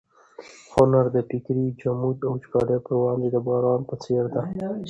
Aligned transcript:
هنر 0.73 1.05
د 1.15 1.17
فکري 1.29 1.65
جمود 1.81 2.17
او 2.25 2.31
وچکالۍ 2.35 2.77
پر 2.85 2.93
وړاندې 2.99 3.27
د 3.31 3.37
باران 3.47 3.81
په 3.89 3.95
څېر 4.03 4.23
دی. 4.33 4.43